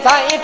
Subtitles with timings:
[0.00, 0.37] 前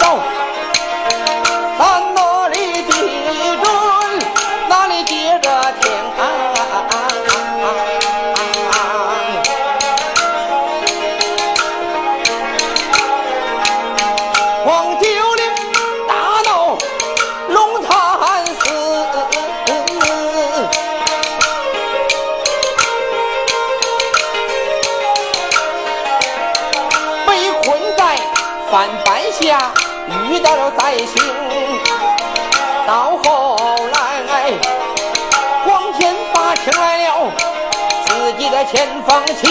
[39.14, 39.47] 方起，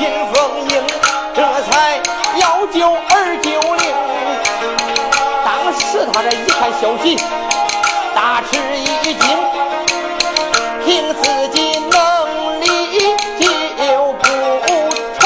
[0.00, 0.34] 尹凤
[0.70, 0.74] 英
[1.34, 2.00] 这才
[2.38, 3.84] 要救二九零。
[5.44, 7.14] 当时他这一看消息，
[8.14, 9.22] 大吃一惊，
[10.82, 12.64] 凭自己能力
[13.38, 13.44] 救
[14.14, 14.24] 不
[15.18, 15.20] 成。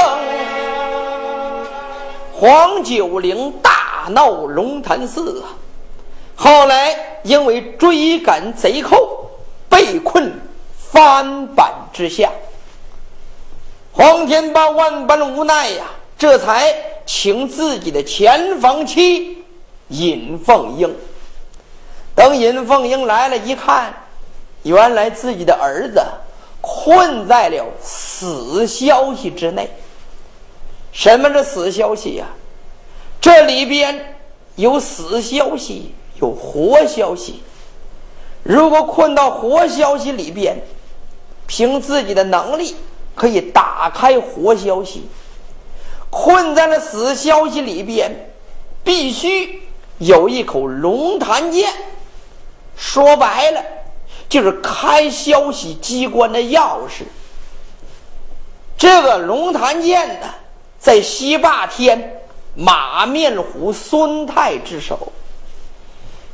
[2.32, 5.44] 黄九龄大闹龙潭寺！
[6.34, 9.30] 后来因为追赶贼寇，
[9.68, 10.40] 被困
[10.76, 11.72] 翻板。
[11.94, 12.28] 之下，
[14.04, 15.86] 黄天霸万般无奈呀，
[16.18, 16.76] 这才
[17.06, 19.42] 请自己的前房妻
[19.88, 20.94] 尹凤英。
[22.14, 23.94] 等尹凤英来了，一看，
[24.62, 26.02] 原来自己的儿子
[26.60, 29.70] 困在了死消息之内。
[30.92, 32.26] 什么是死消息呀？
[33.22, 34.18] 这里边
[34.56, 37.42] 有死消息，有活消息。
[38.42, 40.60] 如果困到活消息里边，
[41.46, 42.76] 凭自己的能力
[43.14, 45.08] 可以打开活消息，
[46.10, 48.30] 困在了死消息里边，
[48.82, 49.62] 必须
[49.98, 51.72] 有一口龙潭剑。
[52.76, 53.62] 说白了，
[54.28, 57.04] 就是开消息机关的钥匙。
[58.76, 60.26] 这个龙潭剑呢，
[60.78, 62.20] 在西霸天
[62.54, 65.12] 马面虎孙泰之手。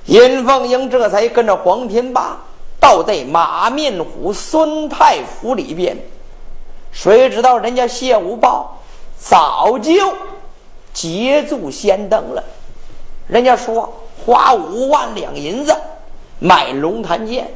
[0.06, 2.38] 尹凤英这才跟着黄天霸。
[2.80, 5.94] 倒在马面虎孙太府里边，
[6.92, 8.78] 谁知道人家谢无报
[9.18, 10.14] 早就
[10.92, 12.42] 捷足先登了。
[13.26, 13.92] 人家说
[14.24, 15.74] 花五万两银子
[16.38, 17.48] 买龙潭剑，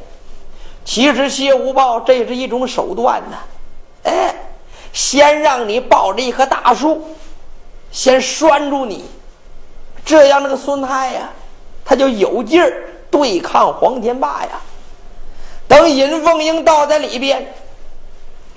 [0.83, 3.37] 其实谢无报这是一种手段呢。
[4.03, 4.35] 哎，
[4.93, 7.01] 先让你抱着一棵大树，
[7.91, 9.05] 先拴住你，
[10.05, 11.29] 这样那个孙太呀，
[11.83, 12.71] 他就有劲儿
[13.11, 14.61] 对抗黄天霸呀。
[15.67, 17.53] 等尹凤英倒在里边，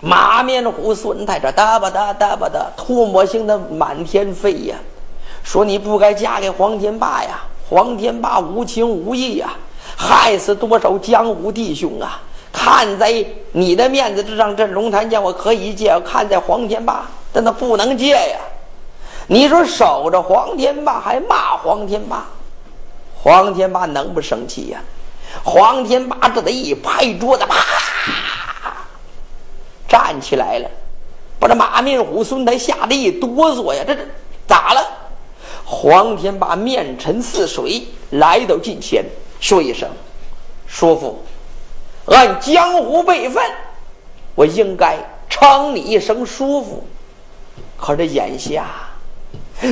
[0.00, 4.76] 马面虎孙太这哒吧哒哒吧的唾沫星的满天飞呀，
[5.42, 7.42] 说你不该嫁给黄天霸呀！
[7.68, 9.52] 黄天霸无情无义呀，
[9.96, 12.22] 害死多少江湖弟兄啊！
[12.52, 13.12] 看在
[13.52, 18.38] 你的面子之上，这龙潭剑我可以借；看在黄天霸，但他不能借呀！
[19.26, 22.24] 你说守着黄天霸还骂黄天霸，
[23.20, 24.80] 黄天霸能不生气呀？
[25.44, 27.56] 黄天霸这得一拍桌子，啪，
[29.88, 30.70] 站起来了，
[31.40, 33.82] 把这马面虎孙台吓得一哆嗦呀！
[33.86, 34.02] 这这
[34.46, 34.86] 咋了？
[35.64, 39.04] 黄天霸面沉似水，来到近前，
[39.40, 39.88] 说一声
[40.66, 41.22] ：“叔父，
[42.06, 43.42] 按江湖辈分，
[44.34, 44.96] 我应该
[45.28, 46.86] 称你一声叔父。
[47.76, 48.66] 可这眼下，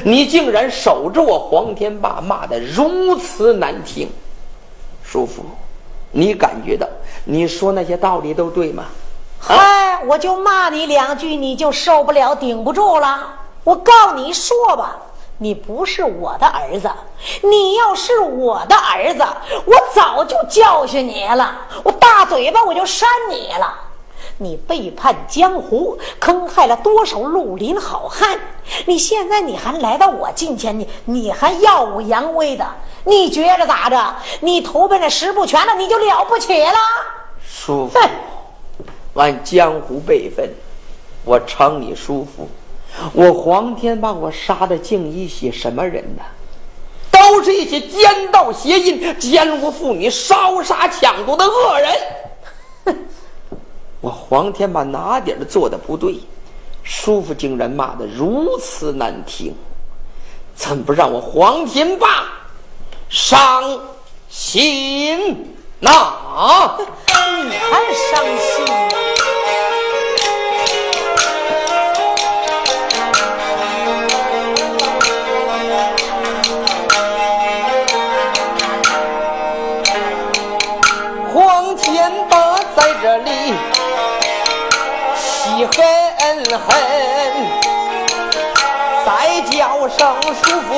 [0.04, 4.08] 你竟然守着我黄天霸，骂得如此难听。”
[5.02, 5.44] 叔父，
[6.10, 6.86] 你感觉到
[7.24, 8.84] 你说那些道理都对吗？
[9.48, 13.32] 嗨，我就骂你两句，你就受不了、顶不住了。
[13.62, 14.96] 我告你说吧，
[15.38, 16.90] 你不是我的儿子，
[17.42, 19.24] 你要是我的儿子，
[19.64, 21.54] 我早就教训你了，
[21.84, 23.72] 我大嘴巴我就扇你了。
[24.38, 28.36] 你背叛江湖，坑害了多少绿林好汉？
[28.84, 32.66] 你现在你还来到我近前，你你还耀武扬威的？
[33.04, 34.12] 你觉着咋着？
[34.40, 36.78] 你投奔了十不全了，你就了不起了？
[37.48, 37.88] 叔
[39.16, 40.50] 按江湖辈分，
[41.24, 42.48] 我称你叔父。
[43.12, 46.22] 我黄天霸，我杀的竟一些什么人呢？
[47.10, 51.94] 都是一些奸盗邪淫、奸污妇女、烧杀抢夺的恶人。
[52.84, 52.96] 哼！
[54.00, 56.20] 我黄天霸哪点做的不对？
[56.84, 59.52] 叔父竟然骂的如此难听，
[60.54, 62.28] 怎不让我黄天霸
[63.08, 63.80] 伤
[64.28, 65.90] 心那？
[67.44, 68.64] 你还伤心？
[81.32, 83.30] 黄天霸在这里
[85.14, 85.74] 气狠
[86.58, 86.68] 狠，
[89.04, 89.06] 再
[89.50, 89.54] 叫
[89.88, 89.98] 声
[90.42, 90.72] 叔父，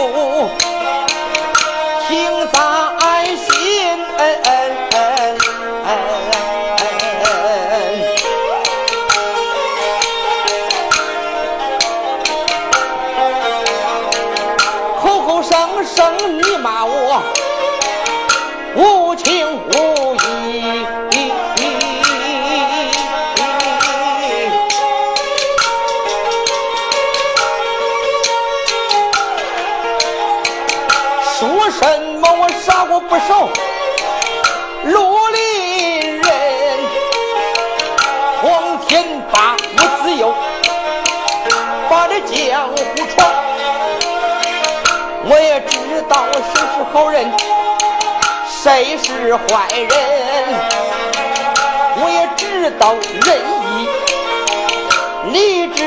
[15.85, 17.23] 生你骂我
[18.77, 20.07] 无情无
[46.08, 47.31] 道谁是好人，
[48.46, 49.88] 谁是坏人，
[52.00, 53.37] 我也知道仁
[53.69, 53.88] 义
[55.32, 55.78] 礼智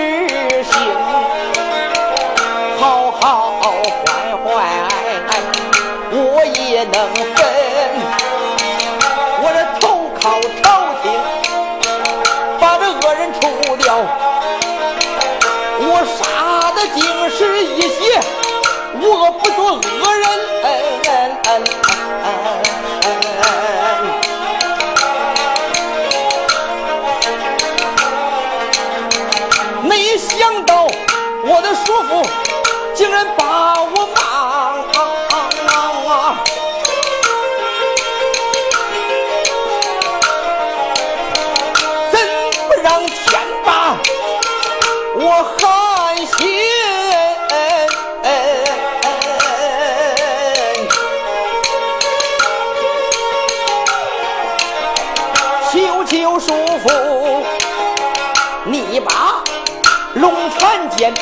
[60.52, 61.14] 龙潭剑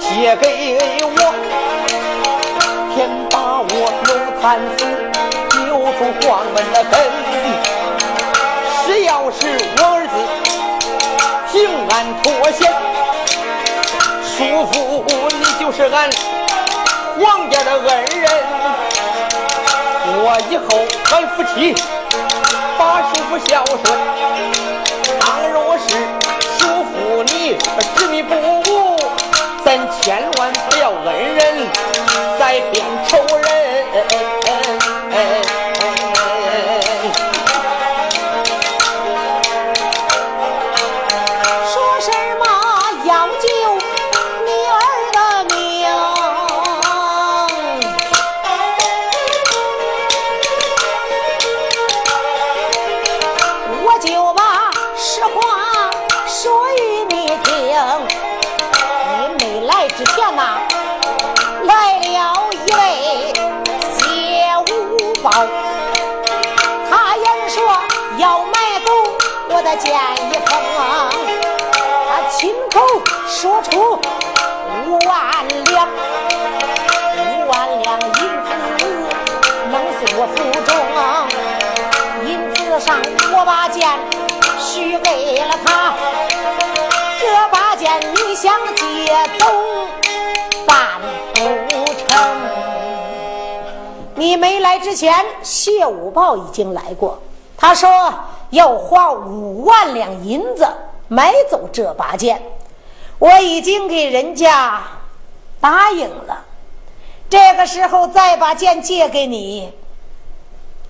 [0.00, 1.18] 借给我，
[2.92, 3.72] 天把我
[4.08, 4.10] 龙
[4.42, 4.80] 潭寺
[5.50, 5.56] 救
[5.94, 6.92] 出黄门的根。
[8.84, 9.38] 只要是
[9.78, 10.14] 我儿子
[11.52, 11.54] 平
[11.90, 12.60] 安脱险。
[14.24, 16.10] 叔父，你就是俺
[17.20, 18.26] 王家的恩人，
[20.18, 20.66] 我以后
[21.12, 21.72] 俺夫妻
[22.76, 23.80] 把叔父孝顺。
[25.20, 25.22] 倘
[25.52, 25.86] 若是
[27.96, 28.96] 执迷不悟，
[29.64, 31.66] 咱千万不要恩人
[32.38, 33.18] 再变仇
[73.42, 73.98] 说出
[74.86, 75.88] 五万两，
[77.18, 78.54] 五万两银子
[79.68, 80.70] 能送我府中，
[82.24, 83.02] 银子上
[83.34, 83.98] 我把剑
[84.60, 85.92] 许给了他，
[87.18, 89.46] 这把剑你想借走
[90.64, 91.00] 办
[91.34, 91.40] 不
[91.94, 92.06] 成。
[94.14, 97.18] 你没来之前，谢五豹已经来过，
[97.56, 97.90] 他说。
[98.50, 100.68] 要花五万两银子
[101.08, 102.42] 买走这把剑，
[103.22, 104.82] 我已经给人家
[105.60, 106.44] 答应了。
[107.30, 109.70] 这个时候再把剑借给你，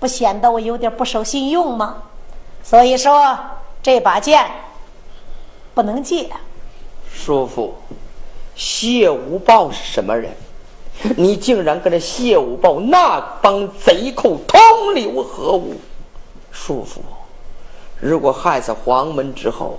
[0.00, 2.04] 不显得我有点不守信用吗？
[2.62, 3.38] 所以说
[3.82, 4.50] 这把剑
[5.74, 6.30] 不能借。
[7.14, 7.74] 叔父，
[8.54, 10.34] 谢无报是什么人？
[11.18, 15.74] 你竟然跟这谢无报那帮贼寇同流合污，
[16.50, 17.02] 叔父。
[18.00, 19.78] 如果害死黄门之后，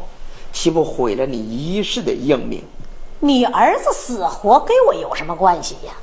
[0.53, 2.63] 岂不毁了你一世的英名？
[3.19, 5.93] 你儿子死活跟我有什么关系呀？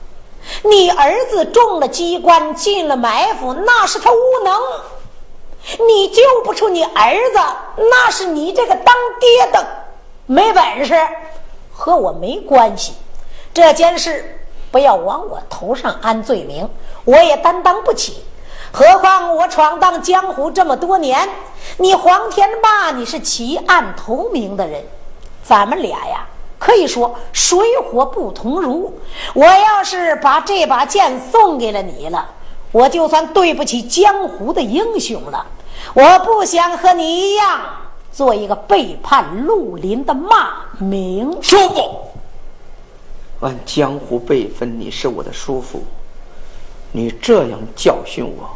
[0.65, 4.59] 你儿子中了机关，进了埋伏，那是他无能。
[5.87, 7.39] 你救不出你儿子，
[7.77, 9.67] 那是你这个当爹的
[10.27, 10.95] 没本事，
[11.73, 12.95] 和我没关系。
[13.53, 14.41] 这件事
[14.71, 16.69] 不要往我头上安罪名，
[17.05, 18.25] 我也担当不起。
[18.73, 21.29] 何况我闯荡江湖这么多年，
[21.79, 24.85] 你黄天霸你是弃暗投明的人，
[25.43, 26.27] 咱们俩呀
[26.59, 28.99] 可以说水火不同炉。
[29.35, 32.29] 我要是把这把剑送给了你了。
[32.73, 35.45] 我就算对不起江湖的英雄了，
[35.93, 37.61] 我不想和你一样
[38.13, 41.37] 做一个背叛绿林的骂名。
[41.43, 42.11] 叔父，
[43.41, 45.83] 按江湖辈分，你是我的叔父，
[46.93, 48.49] 你这样教训我，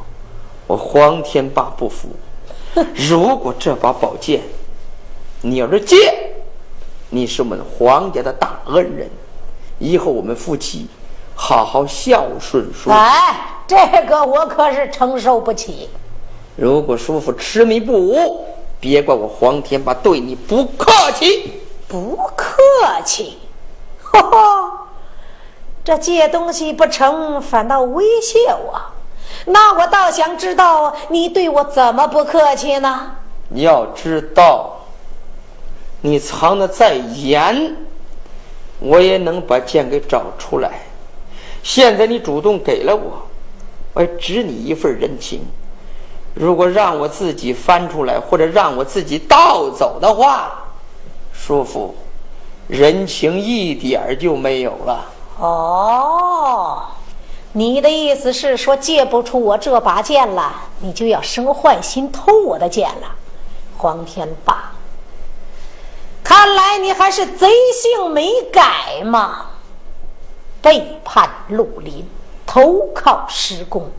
[0.67, 2.09] 我黄天霸不服。
[2.95, 4.43] 如果这把宝剑
[5.43, 5.97] 你要是借，
[7.11, 9.09] 你是我们黄家的大恩人，
[9.79, 10.87] 以后我们夫妻
[11.35, 12.91] 好好孝顺叔。
[12.91, 13.51] 哎。
[13.67, 15.89] 这个我可是承受不起。
[16.55, 18.45] 如果叔父痴迷不悟，
[18.79, 21.63] 别怪我黄天霸对你不客气。
[21.89, 22.55] 不客
[23.07, 23.39] 气，
[24.05, 24.87] 哈哈，
[25.83, 28.79] 这借东西不成，反倒威胁我。
[29.47, 33.13] 那我倒想知道你对我怎么不客气呢？
[33.49, 34.73] 你要知道，
[36.01, 37.77] 你藏的再严，
[38.81, 40.81] 我也能把剑给找出来。
[41.63, 43.23] 现在你主动给了我。
[43.93, 45.41] 我只你一份人情，
[46.35, 50.65] 如果让我自己翻出来，或者让我自己盗走的话，
[51.33, 51.95] 叔父，
[52.67, 55.05] 人情一点就没有了。
[55.39, 56.83] 哦，
[57.57, 63.15] 你的意思是说借不出我这把剑了，你就要生坏心偷我的剑了？
[63.79, 64.73] 黄天霸，
[66.23, 69.47] 看来你还是贼性没改嘛，
[70.61, 72.07] 背叛绿林。
[72.47, 73.91] 投靠石公，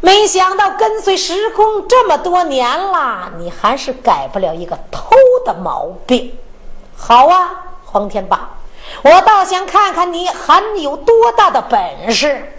[0.00, 5.10] 没想到跟随时公这么多年了，你还是改不了一个偷
[5.44, 6.32] 的毛病。
[6.96, 8.48] 好啊，黄天霸，
[9.02, 12.52] 我倒想看看你还有多大的本事。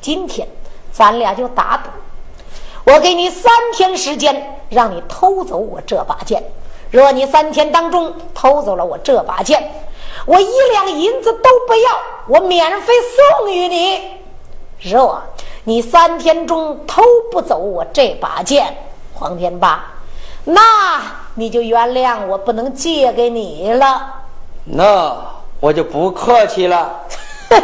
[0.00, 0.46] 今天
[0.92, 6.42] 咱俩就打赌，我给你三天时间，让你偷走我这把剑。
[6.90, 9.70] 若你三天当中偷走了我这把剑，
[10.24, 12.94] 我一两银子都不要，我免费
[13.38, 14.18] 送与你。
[14.80, 15.20] 若
[15.64, 18.74] 你三天中偷不走我这把剑，
[19.12, 19.84] 黄天霸，
[20.44, 21.02] 那
[21.34, 24.14] 你就原谅我不能借给你了。
[24.64, 25.14] 那
[25.60, 27.04] 我就不客气了。
[27.50, 27.62] 哼，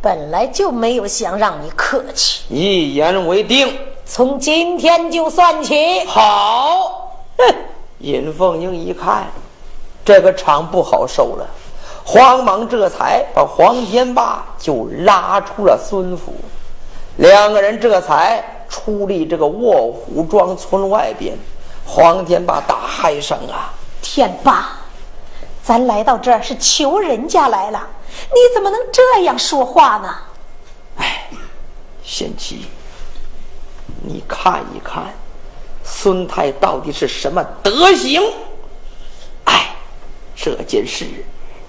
[0.00, 2.42] 本来就没有想让你客气。
[2.48, 6.04] 一言为定，从今天就算起。
[6.06, 7.18] 好。
[7.36, 7.54] 哼，
[7.98, 9.26] 尹凤英一看，
[10.04, 11.46] 这个场不好受了。
[12.02, 16.32] 慌忙这才把黄天霸就拉出了孙府，
[17.16, 21.36] 两个人这才出离这个卧虎庄村外边。
[21.86, 24.79] 黄天霸大喊一声：“啊，天霸，
[25.70, 30.12] 咱来到这儿是求人家来了，你怎么能这样说话呢？”
[30.98, 31.30] 哎，
[32.02, 32.66] 贤妻，
[34.02, 35.14] 你看一看，
[35.84, 38.20] 孙太到底是什么德行？
[39.44, 39.76] 哎，
[40.34, 41.06] 这件事。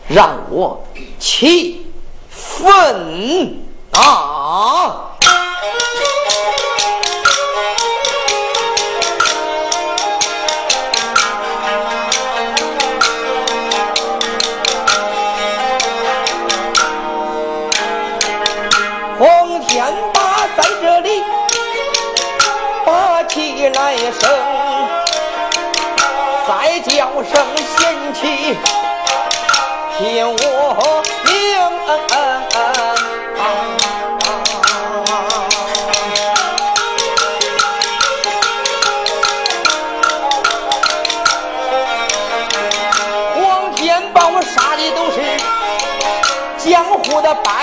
[0.08, 0.84] 让我
[1.20, 1.86] 气
[2.28, 5.11] 愤啊！
[46.64, 47.61] 江湖的败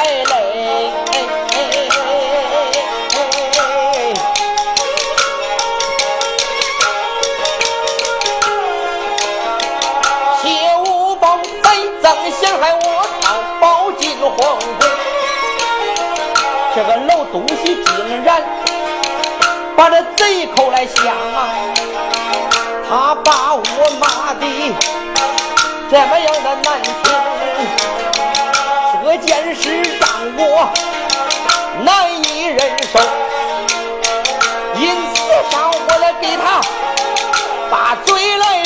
[17.68, 18.42] 你竟然
[19.76, 21.52] 把这贼寇来降啊！
[22.88, 23.60] 他把我
[24.00, 24.46] 骂的
[25.90, 26.96] 这么样的难听，
[29.04, 30.08] 这件事让
[30.38, 30.72] 我
[31.84, 32.58] 难以忍
[32.90, 32.98] 受，
[34.80, 35.20] 因此
[35.50, 36.62] 上我来给他
[37.70, 38.64] 把嘴来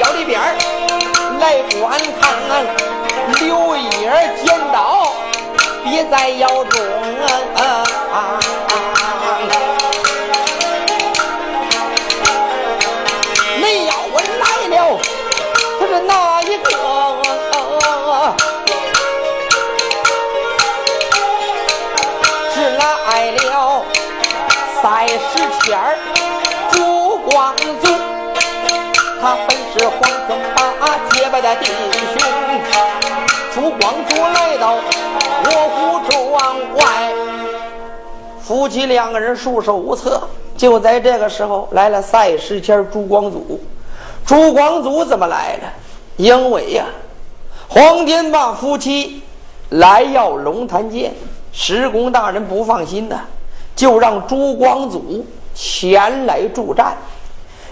[0.00, 0.56] 腰里边儿
[1.38, 2.32] 来观看，
[3.38, 5.12] 柳叶剪刀
[5.84, 6.80] 别在腰中。
[6.80, 6.86] 你
[31.42, 32.20] 八结拜的弟兄。
[33.52, 37.12] 朱光祖来到卧虎庄外，
[38.40, 40.20] 夫妻两个人束手无策。
[40.56, 43.60] 就在这个时候，来了赛时迁朱光祖。
[44.26, 45.72] 朱光祖怎么来了？
[46.16, 46.84] 因为呀、
[47.68, 49.22] 黄天霸夫妻
[49.70, 51.14] 来要龙潭剑，
[51.52, 53.20] 施公大人不放心呐，
[53.74, 55.24] 就让朱光祖
[55.54, 56.94] 前来助战。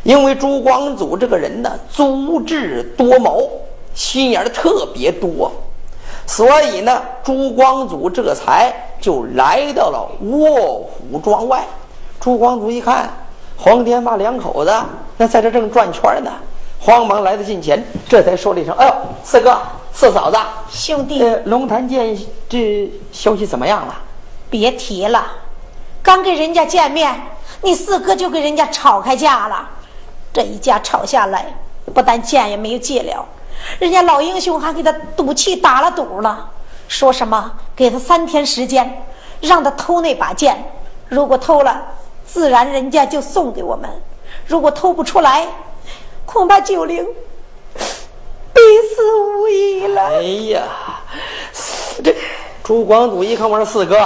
[0.04, 3.50] 因为朱光祖这个人呢，足智多谋，
[3.94, 5.50] 心眼儿特别多，
[6.26, 11.64] 所以呢，朱光祖这才就来到了卧虎庄外。
[12.20, 13.10] 朱光祖一看，
[13.56, 14.72] 黄天霸两口子
[15.16, 16.30] 那在这正转圈呢，
[16.80, 19.58] 慌忙来到近前，这才说了一声：“哎呦，四哥、
[19.92, 20.38] 四嫂子，
[20.70, 22.16] 兄弟，呃，龙潭剑
[22.48, 23.94] 这消息怎么样了？
[24.48, 25.26] 别提了，
[26.02, 27.14] 刚跟人家见面，
[27.62, 29.68] 你四哥就跟人家吵开架了。
[30.38, 31.52] 这一架吵下来，
[31.92, 33.26] 不但剑也没有借了，
[33.80, 36.48] 人家老英雄还给他赌气打了赌了，
[36.86, 39.02] 说什么给他三天时间，
[39.40, 40.56] 让他偷那把剑，
[41.08, 41.84] 如果偷了，
[42.24, 43.90] 自然人家就送给我们；
[44.46, 45.44] 如果偷不出来，
[46.24, 47.04] 恐怕九灵
[48.54, 48.60] 必
[48.94, 50.02] 死无疑了。
[50.02, 50.22] 哎
[50.52, 50.62] 呀，
[52.04, 52.14] 这
[52.62, 53.96] 朱光祖一看，我说四哥，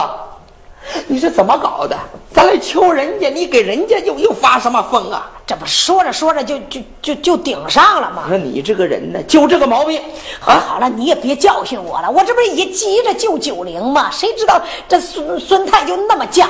[1.08, 1.96] 你是怎么搞的？
[2.32, 5.30] 咱来求人家，你给人家又又发什么疯啊？
[5.46, 8.28] 这不说着说着就就就就顶上了吗我？
[8.30, 10.00] 说你这个人呢，就这个毛病
[10.40, 14.10] 好了好了，你也别教训我了，我这不是也急着救九灵吗？
[14.10, 16.46] 谁知道这孙孙太就那么犟。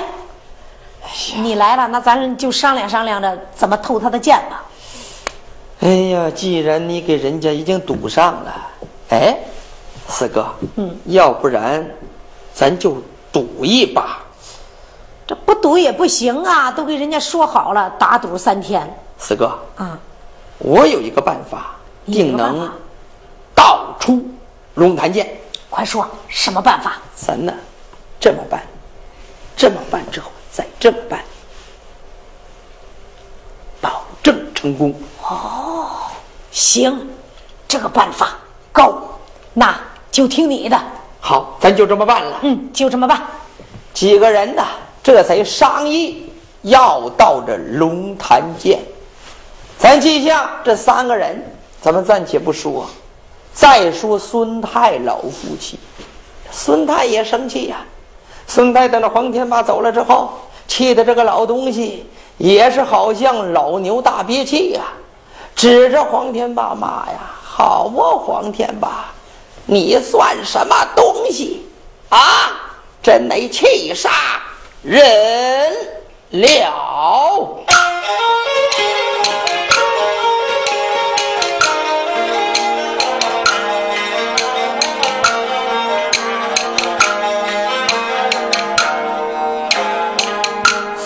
[1.36, 4.64] 你来了，那咱就商量商量着怎么偷他的剑吧。
[5.80, 8.54] 哎呀，既然你给人家已经堵上了，
[9.10, 9.36] 哎，
[10.06, 11.84] 四哥，嗯，要不然
[12.54, 13.02] 咱就
[13.32, 14.21] 赌一把。
[15.32, 18.86] 这不赌也不行啊，都给人家说好了，打赌三天。
[19.16, 19.98] 四哥，啊，
[20.58, 22.74] 我有一个办法，定能个办法
[23.54, 24.22] 盗出
[24.74, 25.34] 龙潭剑。
[25.70, 26.98] 快说什么办法？
[27.16, 27.54] 咱呢，
[28.20, 28.62] 这么办，
[29.56, 31.24] 这么办之后再这么办，
[33.80, 34.94] 保证成功。
[35.22, 35.88] 哦
[36.50, 37.08] 行，
[37.66, 38.34] 这个办法
[38.70, 38.98] 够，
[39.54, 39.74] 那
[40.10, 40.78] 就听你的。
[41.22, 42.40] 好，咱就这么办了。
[42.42, 43.22] 嗯，就这么办。
[43.94, 44.62] 几个人呢？
[45.02, 46.30] 这才商议
[46.62, 48.78] 要到这龙潭见。
[49.78, 51.42] 咱记下这三个人，
[51.80, 52.86] 咱们暂且不说。
[53.52, 55.78] 再说孙太老夫妻，
[56.50, 57.84] 孙太也生气呀。
[58.46, 60.32] 孙太等着黄天霸走了之后，
[60.68, 62.06] 气的这个老东西
[62.38, 64.82] 也是好像老牛大憋气呀，
[65.54, 69.06] 指着黄天霸骂呀：“好啊，黄天霸，
[69.66, 71.66] 你算什么东西
[72.08, 72.18] 啊？
[73.02, 74.08] 真没气煞
[74.84, 75.00] 认
[76.30, 77.64] 了，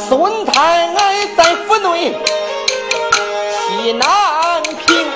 [0.08, 2.16] 孙太太在府内，
[3.68, 5.06] 心难平。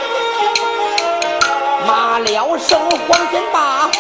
[1.87, 3.91] 马了生黄金八，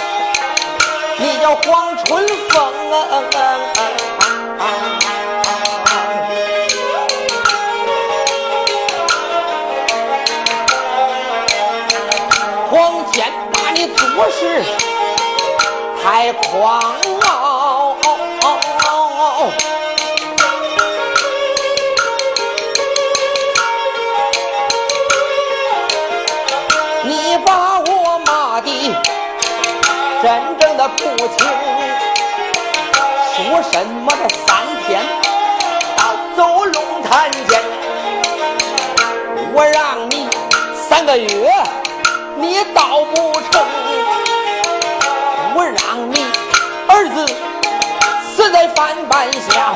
[1.19, 3.40] 你叫黄春风。
[16.03, 16.81] 太狂
[17.29, 17.97] 傲。
[27.03, 28.95] 你把我骂的
[30.23, 31.37] 真正的不清，
[33.35, 34.49] 说什么这三
[34.87, 35.05] 天
[35.97, 36.01] 到
[36.37, 37.61] 走龙潭见，
[39.55, 40.29] 我让你
[40.89, 41.29] 三个月
[42.37, 43.63] 你到不成，
[48.91, 49.73] 死在饭板下，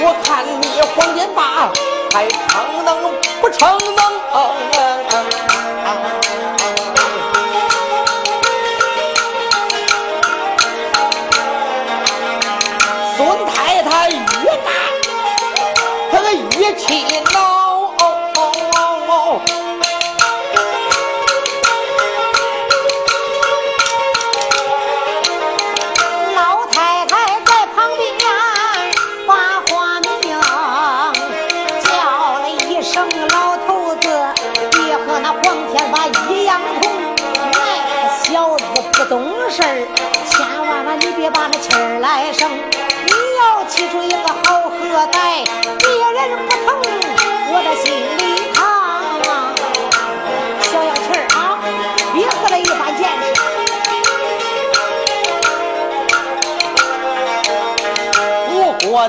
[0.00, 1.72] 我看你黄天霸
[2.12, 4.11] 还逞能不逞能？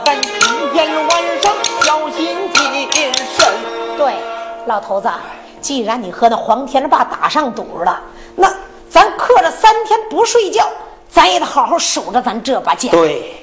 [0.05, 0.31] 咱今
[0.73, 2.35] 天晚上小心
[2.91, 3.47] 谨慎。
[3.97, 4.15] 对，
[4.65, 5.09] 老头子，
[5.61, 8.01] 既然你和那黄天霸打上赌了，
[8.35, 8.53] 那
[8.89, 10.67] 咱刻着三天不睡觉，
[11.09, 12.91] 咱也得好好守着咱这把剑。
[12.91, 13.39] 对。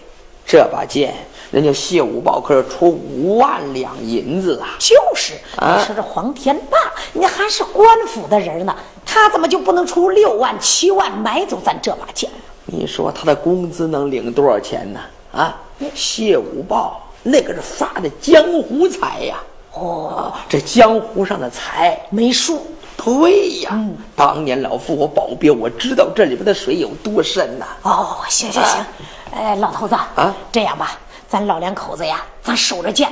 [0.47, 1.15] 这把剑，
[1.53, 4.75] 人家谢五宝可是出五万两银子啊！
[4.81, 6.77] 就是，你说这黄天霸，
[7.13, 8.75] 你还是官府的人呢，
[9.07, 12.37] 他怎么就不能出六万七万买走咱这把剑呢？
[12.65, 15.01] 你说他的工资能领多少钱呢？
[15.33, 15.57] 啊，
[15.95, 19.37] 谢五豹那个是发的江湖财呀！
[19.75, 22.67] 哦，这江湖上的财没数。
[22.97, 23.71] 对呀，
[24.15, 27.67] 当年老夫我保镖，我知道这里边的水有多深呐！
[27.83, 28.85] 哦，行行行。
[29.33, 33.11] 哎，老头子啊，这样吧，咱老两口子呀，咱守着剑，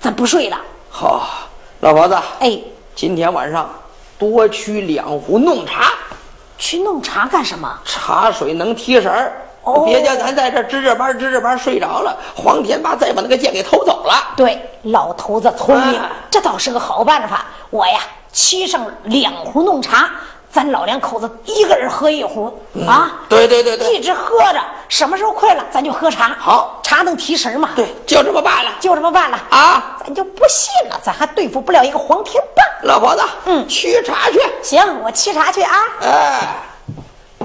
[0.00, 0.56] 咱不睡了。
[0.88, 1.28] 好，
[1.80, 2.58] 老婆子，哎，
[2.94, 3.68] 今天晚上
[4.18, 5.92] 多取两壶弄茶。
[6.56, 7.78] 去弄茶干什么？
[7.84, 9.45] 茶水能提神儿。
[9.66, 14.14] 哦，别叫咱在这值着班值着班睡着了，黄天霸再把那个剑给偷走了。
[14.36, 16.00] 对，老头子聪明，
[16.30, 17.44] 这倒是个好办法。
[17.70, 17.98] 我呀，
[18.32, 20.08] 沏上两壶弄茶。
[20.48, 22.46] 咱老两口子一个人喝一壶
[22.88, 23.12] 啊！
[23.28, 26.34] 对对对对，一直喝着，什么时候困了，咱就喝茶。
[26.38, 27.68] 好，茶能提神嘛？
[27.76, 29.98] 对，就这么办了，就这么办了啊！
[30.02, 32.62] 咱就不信了，咱还对付不了一个黄天霸。
[32.84, 34.40] 老婆子，嗯，沏茶去。
[34.62, 35.72] 行，我沏茶去啊。
[36.00, 36.40] 哎，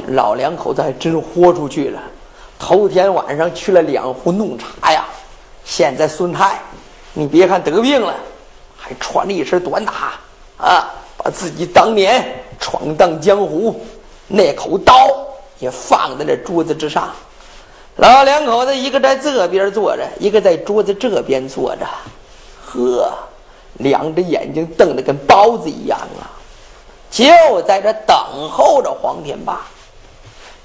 [0.10, 2.02] 老两口子还真豁出去了。
[2.60, 5.06] 头天晚上去了两壶弄茶呀，
[5.64, 6.60] 现在孙太，
[7.14, 8.14] 你别看得病了，
[8.78, 10.14] 还穿了一身短打
[10.58, 12.38] 啊，把自己当年。
[12.64, 13.84] 闯荡江湖，
[14.28, 14.94] 那口刀
[15.58, 17.10] 也放在这桌子之上。
[17.96, 21.88] 老两口子一个在这边坐着，一个在桌子这边坐着。
[22.64, 23.12] 呵，
[23.80, 26.30] 两只眼睛瞪得跟包子一样啊！
[27.10, 27.26] 就
[27.64, 28.16] 在这等
[28.48, 29.66] 候着黄天霸。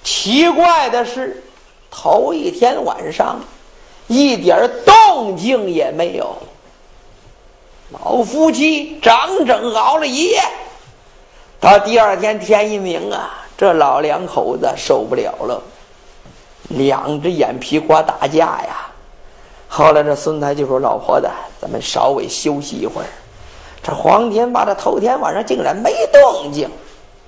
[0.07, 1.43] 奇怪的是，
[1.91, 3.41] 头一天晚上
[4.07, 6.33] 一点动静也没有。
[7.91, 10.41] 老夫妻整整熬了一夜。
[11.59, 15.61] 到第二天天一明啊，这老两口子受不了了，
[16.69, 18.87] 两只眼皮瓜打架呀。
[19.67, 21.29] 后来这孙太就说：“老婆子，
[21.61, 23.07] 咱们稍微休息一会儿。”
[23.83, 26.71] 这黄天霸这头天晚上竟然没动静，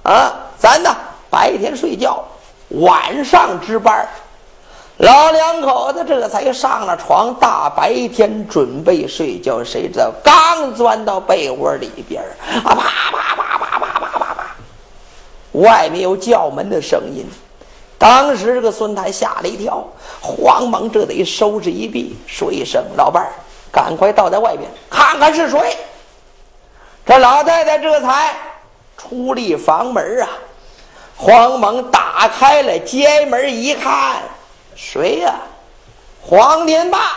[0.04, 0.96] 啊，咱呢
[1.28, 2.24] 白天睡觉，
[2.68, 4.08] 晚上值班。
[4.98, 12.20] 老两口子这才上了床，大白天准备睡觉，谁知道刚钻到被窝里边
[12.64, 14.46] 啊，啪啪啪啪啪啪啪啪，
[15.52, 17.24] 外面有叫门的声音。
[17.96, 19.84] 当时这个孙太吓了一跳，
[20.20, 23.30] 慌忙这得收拾一毕，说一声：“老伴儿，
[23.70, 25.76] 赶快倒在外边看看是谁。”
[27.06, 28.34] 这老太太这才
[28.96, 30.28] 出力房门啊，
[31.18, 34.22] 黄猛打开了街门一看。
[34.74, 35.34] 谁呀？
[36.20, 37.12] 黄天霸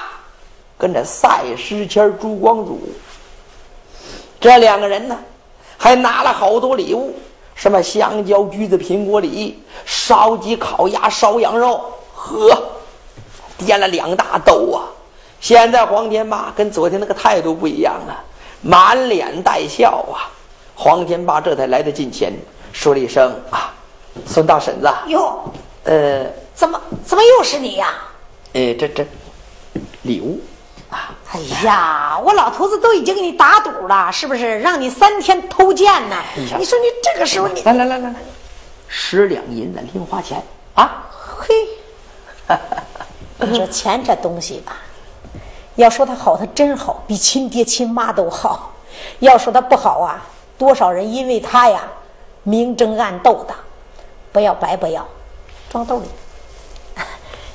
[0.78, 2.82] 跟着赛诗谦、朱光祖，
[4.40, 5.18] 这两个人呢，
[5.78, 7.14] 还拿了好多礼物，
[7.54, 11.84] 什么香蕉、橘子、苹果、梨、烧鸡、烤鸭、烧羊肉，
[12.16, 12.58] 呵，
[13.60, 14.88] 掂了两大兜啊！
[15.40, 18.24] 现在黄天霸跟昨天那个态度不一样了，
[18.62, 20.32] 满脸带笑啊！
[20.74, 22.34] 黄天霸这才来到近前，
[22.72, 23.74] 说了一声：“啊，
[24.26, 25.40] 孙大婶子。”哟，
[25.86, 26.26] 呃。
[26.54, 27.94] 怎么怎么又是你呀？
[28.54, 29.04] 哎，这这
[30.04, 30.40] 礼物
[30.92, 31.16] 啊！
[31.32, 34.60] 哎呀，我老头子都已经给你打赌了，是不是？
[34.60, 36.18] 让你三天偷见呢？
[36.36, 38.16] 你说你这个时候你来来来来来，
[38.88, 40.44] 十两银子零花钱
[40.76, 41.10] 啊！
[41.10, 41.56] 嘿，
[43.48, 44.78] 你说钱这东西吧，
[45.76, 48.72] 要说它好，它真好，比亲爹亲妈都好；
[49.20, 50.24] 要说它不好啊，
[50.60, 51.82] 多少人因为它呀
[52.44, 53.56] 明争暗斗的，
[54.32, 55.06] 不要白不要，
[55.70, 56.06] 装兜里。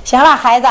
[0.03, 0.67] 行了，孩子，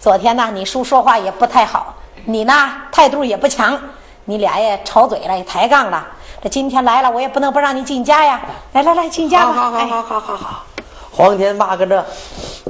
[0.00, 3.78] 昨天呢，你叔说话也不太好，你呢态度也不强，
[4.24, 6.06] 你俩也吵嘴了，也抬杠了。
[6.42, 8.40] 这今天来了，我也不能不让你进家呀。
[8.72, 9.52] 来来来，进家吧。
[9.52, 10.64] 好好好好好好。
[11.10, 12.04] 黄天霸跟这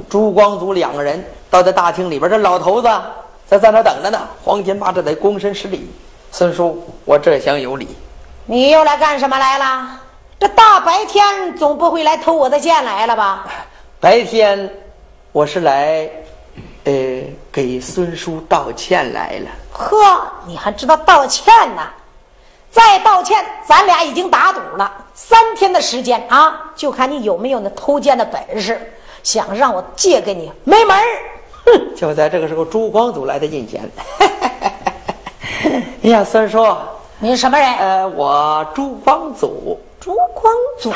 [0.09, 2.87] 朱光祖两个人到这大厅里边，这老头子
[3.45, 4.19] 在在那等着呢。
[4.43, 5.91] 黄天霸这得躬身施礼
[6.31, 7.97] ：“孙叔，我这厢有礼。”
[8.45, 9.99] 你又来干什么来了？
[10.39, 13.47] 这大白天总不会来偷我的剑来了吧？
[13.99, 14.69] 白天。
[15.31, 16.09] 我是来，
[16.85, 16.93] 呃，
[17.51, 19.49] 给孙叔道歉来了。
[19.73, 21.81] 呵，你还知道道歉呢？
[22.71, 28.79] 再道歉，咱俩已经打赌了三天的时间啊，就看你有没有那偷剑的本事。
[29.23, 31.03] 想让我借给你，没门儿！
[31.65, 31.95] 哼！
[31.95, 33.89] 就在这个时候，朱光祖来到近前。
[36.03, 36.65] 哎呀，孙叔，
[37.19, 37.75] 你是什么人？
[37.75, 39.77] 呃，我朱光祖。
[40.05, 40.93] 朱光祖，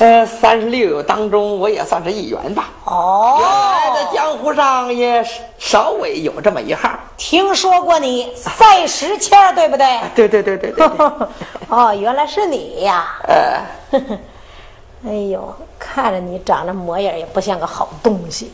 [0.04, 2.68] 呃，三十六友当中，我也算是一员吧。
[2.84, 5.24] 哦，原来在江湖上也
[5.56, 6.90] 稍微有这么一号。
[7.16, 10.00] 听说过你赛时迁，对不对？
[10.16, 10.84] 对对对对对。
[11.70, 13.16] 哦，原来是你呀。
[13.28, 13.60] 呃，
[15.06, 18.52] 哎呦，看着你长这模样也不像个好东西。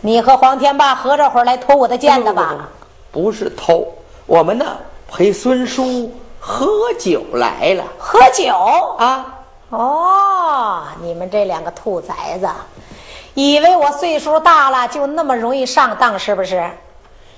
[0.00, 2.68] 你和黄天霸合着伙来偷我的剑的吧？
[3.10, 3.84] 不是偷，
[4.26, 4.76] 我们呢
[5.08, 6.08] 陪孙叔。
[6.40, 8.52] 喝酒来了，喝酒
[8.98, 9.38] 啊！
[9.68, 12.48] 哦，你们这两个兔崽子，
[13.34, 16.68] 以为我岁数大了就那么容易上当是不是？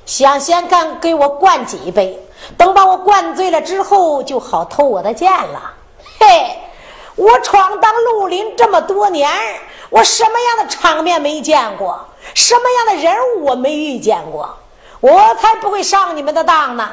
[0.07, 2.19] 想先干给我灌几杯，
[2.57, 5.75] 等把我灌醉了之后，就好偷我的剑了。
[6.21, 6.57] 嘿，
[7.17, 9.31] 我闯荡绿林这么多年，
[9.91, 12.01] 我什么样的场面没见过？
[12.35, 14.49] 什么样的人物我没遇见过？
[15.01, 16.89] 我才不会上你们的当呢！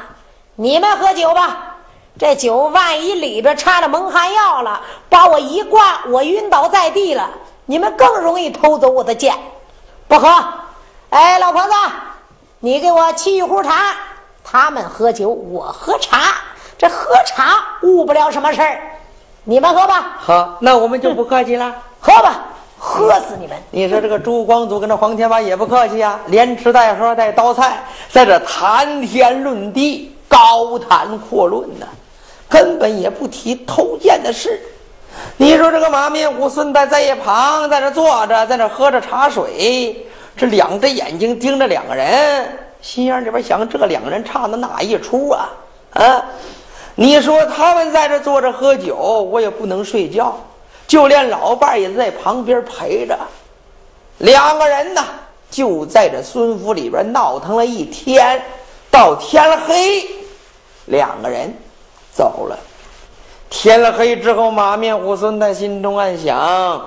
[0.56, 1.69] 你们喝酒吧。
[2.20, 4.78] 这酒万一里边掺了蒙汗药了，
[5.08, 7.30] 把我一灌，我晕倒在地了，
[7.64, 9.34] 你们更容易偷走我的剑。
[10.06, 10.28] 不喝，
[11.08, 11.72] 哎，老婆子，
[12.58, 13.96] 你给我沏一壶茶。
[14.44, 16.34] 他们喝酒，我喝茶，
[16.76, 18.82] 这喝茶误不了什么事儿。
[19.44, 20.18] 你们喝吧。
[20.18, 21.74] 好，那我们就不客气了。
[22.02, 22.34] 喝吧，
[22.78, 23.56] 喝死你们！
[23.70, 31.86] 你说这个朱光祖跟这黄天霸也不客气呀，连吃带喝带刀菜，在这谈天论地，高谈阔论呢。
[32.50, 34.60] 根本也不提偷剑的事。
[35.36, 40.04] 你说这个马面虎孙在在一旁，在那坐着，在那喝着茶水，
[40.36, 45.48] 这两只眼睛盯着两个人，心眼里边想：这两个人唱的哪一出啊？
[45.92, 46.24] 啊！
[46.96, 48.96] 你说他们在这坐着喝酒，
[49.30, 50.38] 我也不能睡觉，
[50.86, 53.16] 就连老伴也在旁边陪着。
[54.18, 55.02] 两个人呢，
[55.50, 58.42] 就在这孙府里边闹腾了一天，
[58.90, 60.06] 到天黑，
[60.86, 61.54] 两个人。
[62.20, 62.58] 走了，
[63.48, 66.78] 天了黑之后，马面虎孙在心中暗想：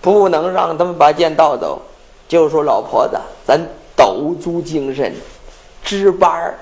[0.00, 1.80] 不能让他们把剑盗走。
[2.26, 3.60] 就说老婆子，咱
[3.94, 5.14] 抖足精神
[5.84, 6.58] 值班儿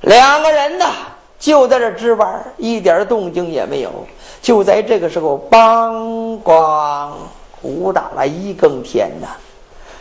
[0.00, 0.86] 两个人呢，
[1.38, 3.90] 就在这值班，一点动静也没有。
[4.40, 7.10] 就在这个时候，梆咣，
[7.60, 9.28] 鼓打了一更天呐！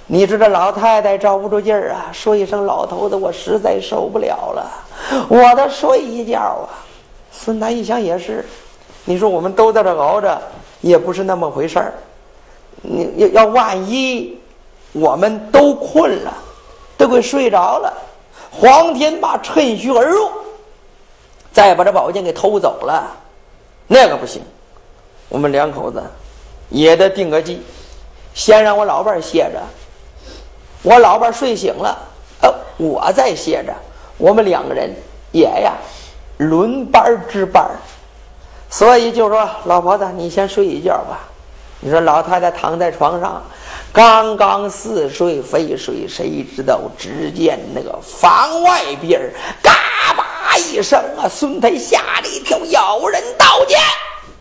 [0.08, 4.72] 你说这老太太着不住劲儿啊，说一声：“老头子，我实在受不了了，
[5.28, 6.80] 我得睡一觉啊。”
[7.44, 8.46] 孙楠一想也是，
[9.04, 10.42] 你说我们都在这熬着，
[10.80, 11.94] 也不是那么回事儿。
[12.82, 14.40] 你要要万一
[14.94, 16.34] 我们都困了，
[16.98, 17.94] 都给睡着了，
[18.50, 20.30] 黄天霸趁虚而入，
[21.52, 23.12] 再把这宝剑给偷走了，
[23.88, 24.42] 那个不行。
[25.28, 26.02] 我们两口子
[26.70, 27.62] 也得定个计，
[28.34, 29.60] 先让我老伴歇着。
[30.82, 31.98] 我老伴睡醒了，
[32.42, 33.74] 呃，我再歇着。
[34.18, 34.90] 我们两个人
[35.34, 35.74] 也呀，
[36.38, 37.70] 轮班值班。
[38.70, 41.20] 所以就说老婆子，你先睡一觉吧。
[41.80, 43.44] 你说老太太躺在床上，
[43.92, 46.80] 刚刚似睡非睡，谁知道？
[46.98, 49.20] 只见那个房外边
[49.62, 53.78] 嘎巴一声啊，孙太吓了一跳，有人到家。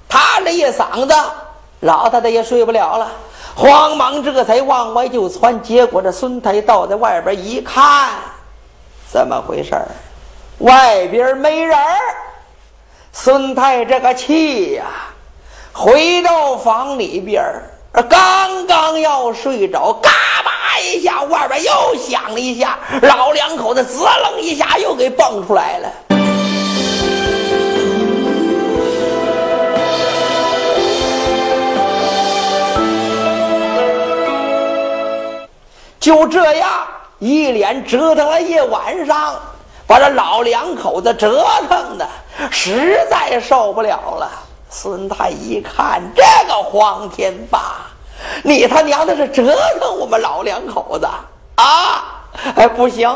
[0.08, 1.14] 他这一嗓子，
[1.80, 3.10] 老太太也睡不了了。
[3.54, 8.10] 慌忙这才往外就窜，结果这孙太倒在外边一看，
[9.10, 9.74] 怎么回事
[10.62, 11.76] 外边没人
[13.12, 14.84] 孙太这个气呀，
[15.72, 17.42] 回到房里边
[18.08, 20.10] 刚刚要睡着，嘎
[20.44, 25.92] 巴一下，外边又响了一下，老两口子滋楞一下又给蹦出来了。
[35.98, 36.68] 就这样
[37.18, 39.40] 一连折腾了一晚上，
[39.92, 42.08] 把这老两口子折腾的
[42.50, 44.30] 实在受不了了。
[44.70, 47.74] 孙太一看这个黄天霸，
[48.42, 51.06] 你他娘的是折腾我们老两口子
[51.56, 52.24] 啊！
[52.56, 53.14] 哎，不行，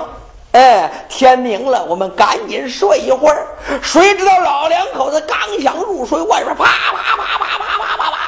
[0.53, 3.47] 哎，天明了，我们赶紧睡一会儿。
[3.81, 8.19] 谁知道老两口子刚想入睡，外边啪啪啪啪啪啪啪啪，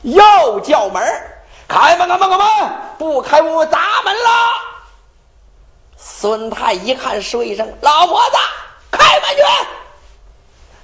[0.00, 1.02] 又叫门
[1.68, 2.46] 开门，开门，开门！
[2.96, 4.69] 不开我砸门了。
[6.20, 8.36] 孙太一看，说一声：“老婆子，
[8.90, 9.42] 开门去。”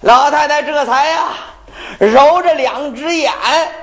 [0.01, 1.25] 老太太这才呀，
[1.99, 3.31] 揉着两只眼，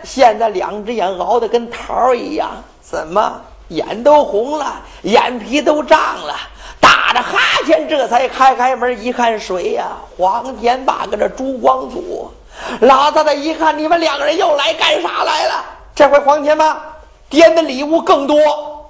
[0.04, 2.50] 现在两只眼熬得跟桃一样，
[2.82, 6.36] 怎么眼都红了，眼皮都胀了，
[6.80, 7.38] 打着哈
[7.68, 9.90] 欠，这才开开门一看，谁呀？
[10.18, 12.34] 黄天霸跟着朱光祖。
[12.80, 15.64] 老太太一看，你们两个人又来干啥来了？
[15.94, 16.82] 这回黄天霸。
[17.30, 18.83] 点的礼物更多，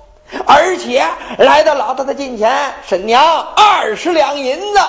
[0.46, 1.06] 而且
[1.38, 4.80] 来到老太太近前，婶娘二十两银子。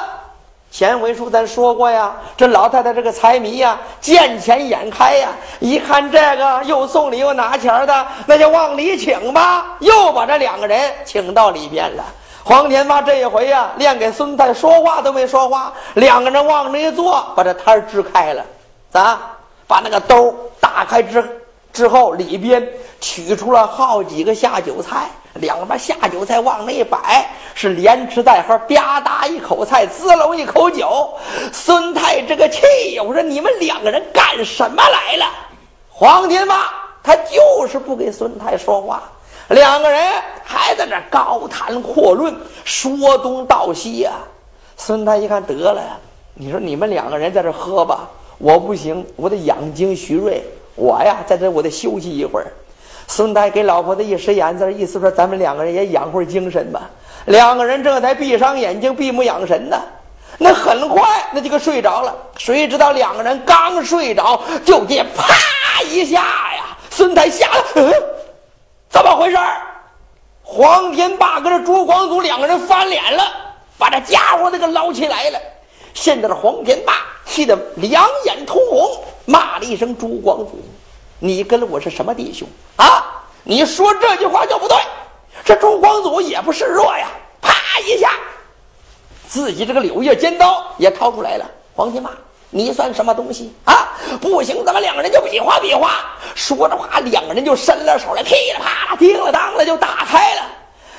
[0.71, 5.29] 前回书咱说过呀，这老太太这个财迷呀，见钱眼开呀，
[5.61, 12.05] 一看这个又送礼又拿钱的，那就往里请吧，又把这两个人请到里边了。
[12.43, 18.45] 黄天霸这一回呀，连给孙太说话都没说话，两个人往那一坐，把这摊支开了，
[18.91, 19.19] 咋？
[19.67, 21.43] 把那个兜打开之
[21.73, 22.67] 之后，里边。
[23.01, 31.13] 取出了好几个下酒菜，两边下酒菜往那一摆，是连吃带喝，吧嗒一口菜，滋溜一口酒。
[31.53, 35.27] 孙太这个气呀，我说你们两个人干什么来了？
[35.89, 36.73] 黄天霸
[37.03, 39.03] 他就是不给孙太说话，
[39.49, 40.13] 两个人
[40.45, 44.13] 还在那高谈阔论，说东道西呀。
[44.77, 45.83] 孙太一看得了，
[46.35, 48.09] 你说你们两个人在这喝吧，
[48.39, 50.43] 我不行，我得养精蓄锐，
[50.77, 52.47] 我呀在这我得休息一会儿。
[53.07, 56.91] 孙太给老婆子一使眼色，意思说咱们两个人也养会儿精神吧。
[57.27, 59.81] 两个人这才闭上眼睛，闭目养神呢。
[60.37, 61.03] 那很快，
[61.33, 62.15] 那就给睡着了。
[62.37, 67.93] 谁知道两个人刚睡着，就见啪一下呀，孙太吓了，嗯，
[68.91, 69.37] 怎么回事？
[70.43, 73.23] 黄天霸跟这朱光祖两个人翻脸了，
[73.79, 75.39] 把这家伙都给捞起来了。
[75.95, 76.95] 现在的黄天霸
[77.25, 78.91] 气得两眼通红，
[79.25, 80.61] 骂了一声：“朱光祖。”
[81.25, 82.47] 你跟了我是什么弟兄
[82.77, 83.03] 啊？
[83.45, 84.77] 你说这句话就不对。
[85.43, 87.09] 这朱光祖也不示弱呀，
[87.41, 88.11] 啪一下，
[89.27, 91.51] 自己这个柳叶尖刀也掏出来了。
[91.75, 92.11] 黄天霸，
[92.51, 93.89] 你算什么东西啊？
[94.21, 95.93] 不行，咱们两个人就比划比划。
[96.35, 100.43] 说着话，两个人就伸了手来，噼里啪啦，叮了当了就打开了。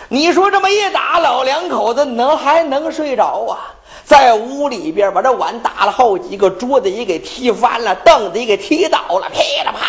[0.10, 3.76] 你说这么一打，老两口子能还能睡着啊？
[4.04, 9.85] 在屋里边把这碗打了好几个，桌子也给踢翻了，凳子也给踢倒了，噼里啪，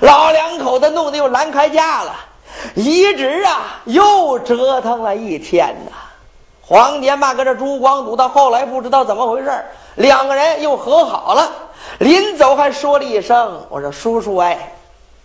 [0.00, 2.14] 老两口子弄得又拦开架了，
[2.74, 5.92] 一直啊又折腾了一天呐。
[6.60, 9.64] 黄天霸跟这朱光祖到后来不知道怎么回事
[9.96, 11.50] 两个人又和好了，
[11.98, 14.72] 临走还说了一声：“我说叔叔哎，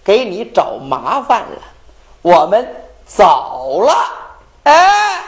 [0.04, 1.62] 给你找麻烦了，
[2.22, 2.68] 我们
[3.06, 3.94] 走了。”
[4.64, 5.20] 哎。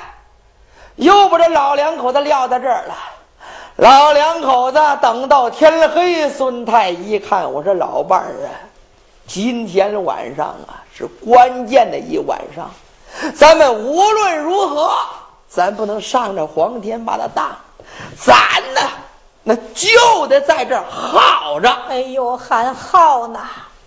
[0.96, 2.96] 又把这老两口子撂在这儿了。
[3.76, 8.50] 老两口子等到天黑，孙太一看，我说老伴儿啊，
[9.28, 12.69] 今天晚上啊是关键的一晚上，
[13.34, 14.91] 咱们无论如何，
[15.47, 17.55] 咱不能上这黄天霸的当，
[18.17, 18.36] 咱
[18.73, 18.82] 呢
[19.43, 21.69] 那就得在这耗着。
[21.89, 23.39] 哎呦，还耗呢！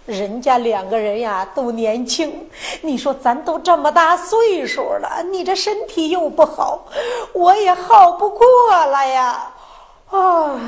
[0.07, 2.49] 人家两个人呀都年轻，
[2.81, 6.83] 你说咱都这么大岁数了，你这身体又不好，
[7.35, 8.47] 我也耗不过
[8.87, 9.51] 了呀。
[10.11, 10.61] 啊，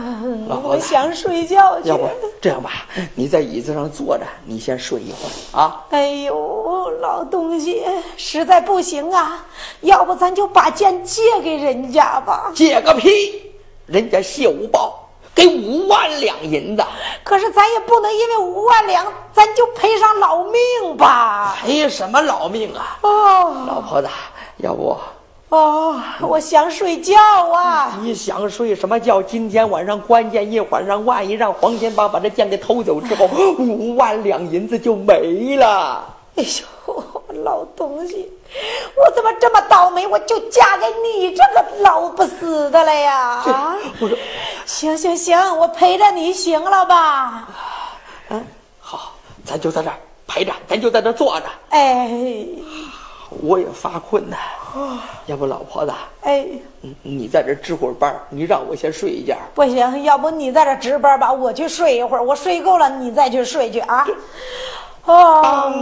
[0.63, 1.89] 我想睡觉去。
[1.89, 2.09] 要不
[2.41, 5.85] 这样吧，你在椅子上坐着，你先睡一会儿啊。
[5.91, 7.83] 哎呦，老东西，
[8.17, 9.45] 实在不行啊，
[9.81, 12.53] 要不咱就把剑借给人家吧。
[12.55, 13.53] 借个屁！
[13.87, 14.97] 人家谢五报。
[15.33, 16.85] 给五万两银子，
[17.23, 21.57] 可是咱也不能因为五万两，咱就赔上老命吧？
[21.63, 22.99] 赔什么老命啊？
[23.03, 24.09] 哦，老婆子，
[24.57, 24.95] 要不？
[25.51, 27.17] 哦，我想睡觉
[27.53, 27.99] 啊！
[28.03, 29.21] 你想睡什么觉？
[29.21, 33.27] 今天晚上关键一晚上，万一让黄天霸把这剑给偷走之后，
[33.59, 36.05] 五万两银子就没了。
[36.37, 36.45] 哎
[36.87, 37.05] 呦，
[37.43, 38.31] 老东西！
[38.97, 40.07] 我怎么这么倒霉？
[40.07, 43.19] 我就嫁给你这个老不死的了呀！
[43.45, 43.77] 啊！
[43.99, 44.17] 我说
[44.67, 47.49] 行行行，我陪着你行了吧？
[48.29, 48.47] 嗯，
[48.79, 49.13] 好，
[49.45, 49.97] 咱就在这儿
[50.29, 51.47] 陪着，咱就在这坐着。
[51.71, 52.09] 哎，
[53.43, 54.37] 我也发困呐。
[55.27, 55.93] 要不老婆子？
[56.23, 56.47] 哎，
[57.03, 59.37] 你在这值会儿班，你让我先睡一觉。
[59.55, 62.23] 不行，要不你在这值班吧，我去睡一会儿。
[62.23, 64.07] 我睡够了，你再去睡去啊。
[65.05, 65.73] 哦，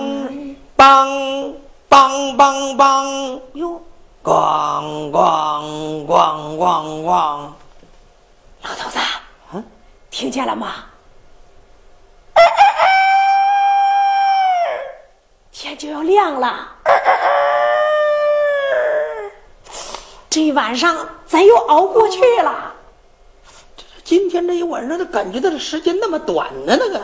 [0.76, 1.54] 梆。
[1.90, 3.80] 梆梆梆哟，
[4.22, 7.50] 咣咣咣咣咣！
[8.60, 8.98] 老头子，
[9.54, 9.64] 嗯，
[10.10, 10.84] 听见了吗？
[15.50, 16.68] 天就要亮了，
[20.30, 22.74] 这一晚上咱又熬过去了。
[24.04, 26.74] 今天这一晚上，都感觉到这时间那么短呢？
[26.78, 26.98] 那个，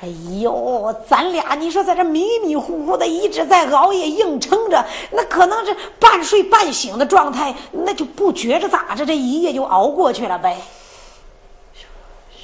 [0.00, 0.08] 哎
[0.40, 10.56] 呦，咱俩你说在这迷迷糊糊的一直在熬夜硬撑着，那可能是半睡半醒的状态，那就不觉着咋着，这一夜就熬过去了呗。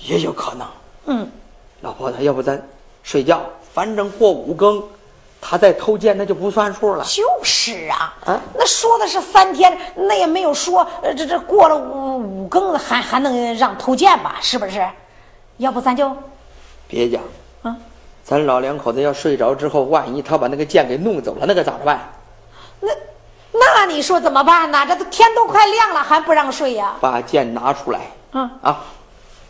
[0.06, 0.66] 也有可能。
[1.06, 1.28] 嗯，
[1.80, 2.64] 老婆子，要不咱
[3.02, 3.40] 睡觉？
[3.72, 4.80] 反正过五更。
[5.46, 7.04] 他再偷剑，那就不算数了。
[7.04, 14.36] 就是啊，啊，那说的是三天，那也没有说，呃，这这过了五五更还还能让偷剑吧？
[14.40, 14.82] 是不是？
[15.58, 16.10] 要不咱就
[16.88, 17.20] 别讲
[17.62, 17.76] 啊，
[18.24, 22.00] 咱老两口子要睡着之后，万一他把那个剑给弄走了，那可咋办？
[22.80, 22.88] 那
[23.52, 24.86] 那你说怎么办呢？
[24.88, 26.94] 这都天都快亮了，还不让睡呀？
[27.02, 28.00] 把剑拿出来，
[28.32, 28.82] 嗯啊。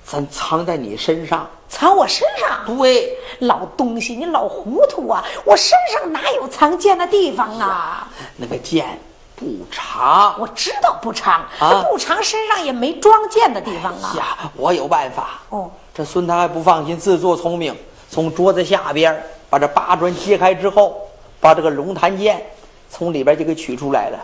[0.07, 2.77] 咱藏在你身上，藏我身上？
[2.79, 5.25] 对，老东西，你老糊涂啊！
[5.45, 8.09] 我身上哪有藏剑的地方啊？
[8.37, 8.97] 那个剑
[9.35, 14.15] 不长，我知道不长啊，不长，身上也没装剑的地方啊。
[14.17, 15.41] 呀，我有办法。
[15.49, 17.77] 哦，这孙太还不放心，自作聪明，
[18.09, 19.21] 从桌子下边
[19.51, 21.09] 把这八砖揭开之后，
[21.41, 22.41] 把这个龙潭剑
[22.89, 24.19] 从里边就给取出来了，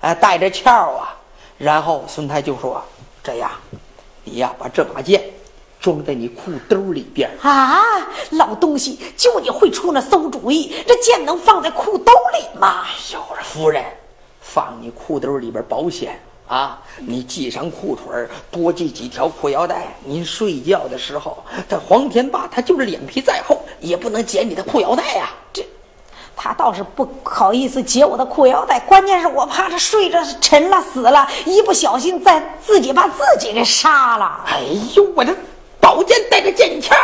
[0.00, 1.14] 哎，带着鞘啊。
[1.58, 2.82] 然后孙太就说
[3.22, 3.50] ：“这样。”
[4.24, 5.22] 你呀，把这把剑
[5.80, 7.80] 装在你裤兜里边啊！
[8.30, 10.74] 老东西，就你会出那馊主意！
[10.86, 12.84] 这剑能放在裤兜里吗？
[13.12, 13.84] 有着夫人，
[14.40, 16.80] 放你裤兜里边保险啊！
[16.98, 19.94] 你系上裤腿多系几条裤腰带。
[20.04, 25.30] 您睡觉的时候，这黄天霸他就是脸皮再厚，也不能解你的裤腰带呀！
[25.52, 25.64] 这。
[26.40, 34.44] 他倒是不好意思解我的裤腰带，关键是我怕他睡着沉了死了，一不小心再自己把自己给杀了。
[34.46, 34.60] 哎
[34.94, 35.34] 呦，我这
[35.88, 36.94] 宝剑带着剑鞘，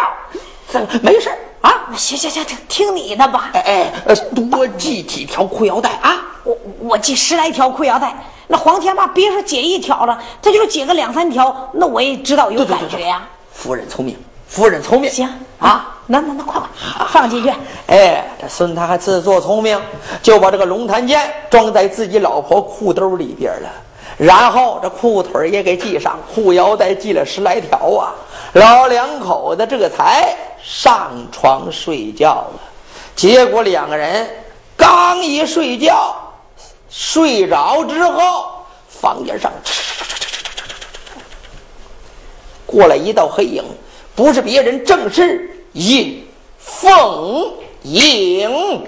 [0.70, 1.30] 这没事
[1.62, 1.88] 啊。
[1.96, 3.48] 行行行，听听你的吧。
[3.54, 6.20] 哎哎，多系几条裤腰带啊！
[6.44, 8.14] 我我系十来条裤腰带，
[8.46, 13.26] 那黄天霸别说解一条了，他就是解个两三条，那我也知道有感觉呀。
[13.54, 14.18] 夫人聪明，
[14.48, 15.10] 夫人聪明。
[15.10, 15.26] 行
[15.58, 15.90] 啊。
[16.06, 17.50] 那那那快快放进去！
[17.86, 19.80] 哎，这孙他还自作聪明，
[20.22, 23.68] 就把这个龙潭剑装在自己老婆裤兜里边了，
[24.16, 28.14] 然后这裤腿也给系上，裤腰带系了十来条啊。
[28.54, 32.60] 老两口子这才上床睡觉了。
[33.16, 34.28] 结果两个人
[34.76, 36.14] 刚一睡觉，
[36.88, 39.50] 睡着之后，房间上
[42.66, 43.64] 过来一道黑影，
[44.14, 45.50] 不是别人，正是。
[45.72, 46.24] 尹
[46.56, 47.52] 凤
[47.82, 48.86] 英，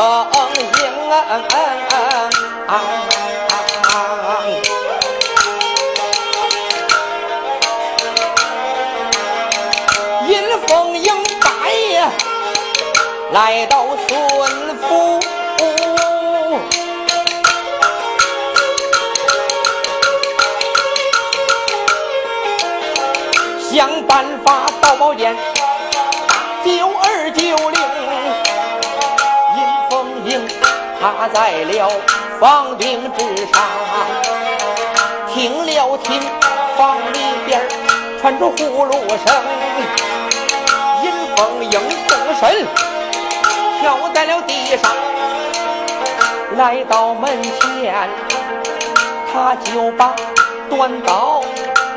[0.00, 0.16] 迎
[10.66, 11.12] 风迎
[12.00, 12.02] 啊！
[13.32, 14.18] 来到孙
[14.78, 15.20] 府，
[23.70, 25.36] 想办法盗宝剑，
[31.00, 31.90] 趴在了
[32.38, 33.62] 房顶之上，
[35.32, 36.20] 听了听
[36.76, 37.66] 房里边
[38.20, 38.92] 传出呼噜
[39.24, 39.34] 声，
[41.02, 41.70] 尹凤英
[42.06, 42.66] 纵身。
[43.80, 44.94] 跳在了地上，
[46.58, 48.10] 来到门前，
[49.32, 50.14] 他就把
[50.68, 51.42] 短刀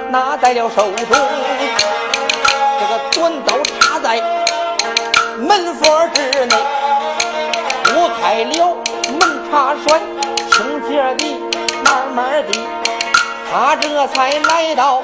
[0.07, 1.17] 拿在了手中。
[2.79, 4.21] 这个短刀插在
[5.39, 6.55] 门缝之内，
[7.83, 8.77] 拨开了
[9.53, 10.01] 门插栓，
[10.49, 11.35] 轻轻地、
[11.85, 12.59] 慢慢地，
[13.51, 14.99] 他这才来到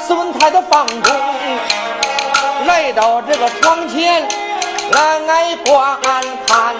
[0.00, 1.16] 孙太的房中，
[2.66, 4.26] 来到这个床前。
[4.90, 5.96] 来观
[6.46, 6.74] 看，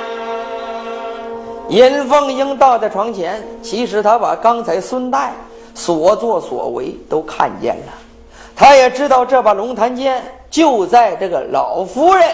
[1.69, 5.33] 尹凤英倒在床前，其实他把刚才孙代
[5.75, 7.93] 所作所为都看见了，
[8.55, 12.29] 他也知道这把龙潭剑就在这个老夫人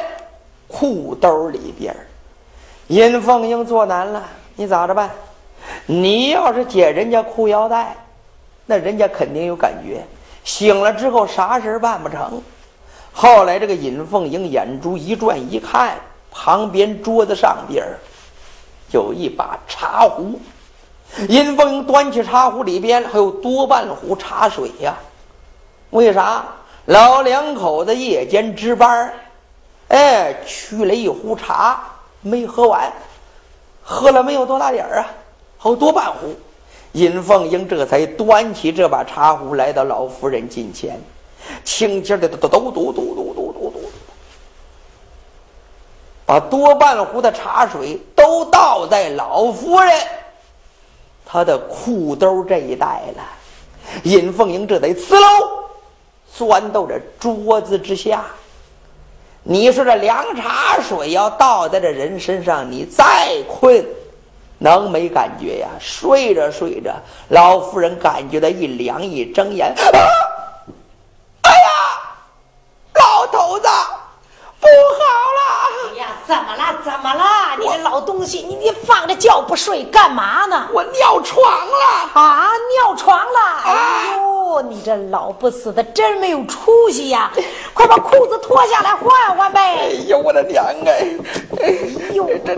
[0.67, 1.95] 裤兜里边
[2.91, 4.21] 尹凤英做难了，
[4.57, 5.09] 你咋着办？
[5.87, 7.95] 你要是解人家裤腰带，
[8.67, 10.05] 那人家肯定有感觉，
[10.43, 12.43] 醒了之后啥事办不成。
[13.13, 15.97] 后来，这个尹凤英眼珠一转，一看
[16.33, 17.87] 旁边桌子上边
[18.91, 20.41] 有一把茶壶。
[21.29, 24.97] 尹凤英端起茶壶，里边还有多半壶茶水呀。
[25.91, 26.45] 为啥？
[26.87, 29.13] 老两口子夜间值班，
[29.87, 31.85] 哎，取了一壶茶
[32.23, 32.93] 没喝完，
[33.83, 35.11] 喝了没有多大点儿啊？
[35.59, 36.35] 还有多半壶。
[36.93, 41.01] 尹凤英这才端起这把茶壶，来到老夫人近前。
[41.65, 43.91] 轻轻的嘟嘟嘟嘟嘟嘟嘟嘟，
[46.27, 49.93] 把多半壶的茶水都倒在老夫人
[51.25, 53.23] 她的裤兜这一带了。
[54.03, 55.27] 尹凤英这得呲溜
[56.33, 58.25] 钻到这桌子之下。
[59.43, 63.85] 你说这凉茶水要倒在这人身上，你再困
[64.59, 65.69] 能没感觉呀？
[65.81, 66.95] 睡着睡着，
[67.29, 69.69] 老夫人感觉到一凉，一睁眼。
[69.69, 69.77] 啊，
[71.43, 71.69] 哎呀，
[72.95, 73.67] 老头子，
[74.61, 74.67] 不
[74.99, 75.03] 好
[75.39, 75.41] 了！
[75.95, 76.77] 哎呀，怎么了？
[76.85, 77.25] 怎么了？
[77.61, 80.67] 你这老东西，你你放着觉不睡干嘛呢？
[80.73, 82.51] 我尿床了啊！
[82.75, 83.41] 尿床了！
[83.65, 87.31] 哎呦，你这老不死的，真没有出息呀！
[87.75, 89.61] 快把裤子脱下来换换呗！
[89.79, 91.07] 哎呦，我的娘哎！
[91.61, 91.75] 哎
[92.15, 92.57] 呦，这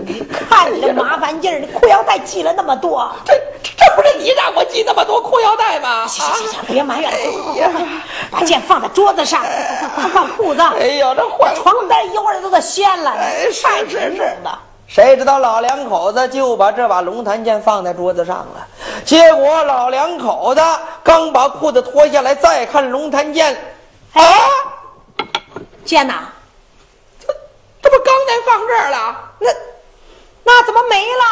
[0.49, 6.07] 看你这麻烦劲儿，你裤腰带系了那么多，这这不是你让我系那么多裤腰带吗？
[6.07, 7.17] 行行行，别埋怨了，
[7.53, 7.87] 快快快，
[8.31, 9.41] 把剑放在桌子上，
[9.95, 10.61] 快换裤子。
[10.61, 13.13] 哎呦，这换床单一会儿都得掀了，
[13.61, 14.59] 太真是的。
[14.93, 18.67] 谁知道老两口子就把这把龙潭剑放在桌子上了，
[19.03, 20.61] 结果老两口子
[21.01, 23.57] 刚把裤子脱下来，再看龙潭剑，
[24.13, 24.21] 啊，
[25.83, 26.25] 剑呐，
[27.19, 27.25] 这
[27.81, 29.15] 这不刚才放这儿了？
[29.39, 29.49] 那
[30.43, 31.23] 那怎么没了？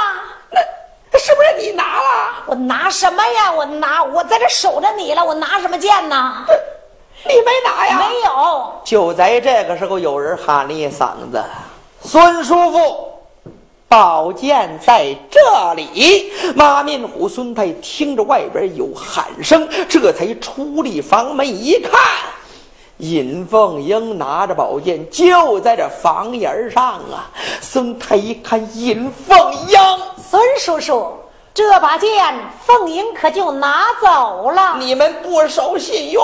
[1.11, 2.33] 那是不是你拿了？
[2.47, 3.51] 我拿什么呀？
[3.51, 6.33] 我拿我在这守着你了，我拿什么剑呢？
[7.27, 7.99] 你没拿呀？
[7.99, 8.73] 没有。
[8.83, 11.43] 就在这个时候，有人喊了一嗓子
[12.01, 13.10] ：“孙叔父，
[13.91, 21.99] 宝剑在这里！”马面虎孙太听着外边有喊声，这才出力房门一看，
[22.99, 27.27] 尹凤英拿着宝剑就在这房檐上啊！
[27.59, 29.77] 孙太一看，尹凤英，
[30.17, 31.11] 孙叔叔，
[31.53, 32.33] 这把剑
[32.65, 34.77] 凤英可就拿走了。
[34.79, 36.23] 你们不守信用。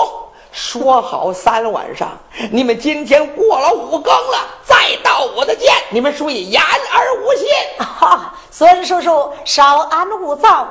[0.50, 2.10] 说好三晚上，
[2.50, 7.46] 你们今天过了五更了，再到我的剑，你们属于言而无信。
[7.78, 10.66] 哈，孙叔叔稍安勿躁，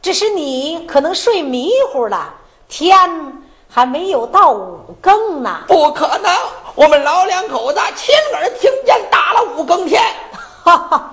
[0.00, 2.34] 只是你可能睡迷糊了，
[2.68, 5.60] 天还没有到五更呢。
[5.68, 6.34] 不可能，
[6.74, 10.02] 我们老两口子亲耳听见打了五更天。
[10.64, 11.12] 哈哈，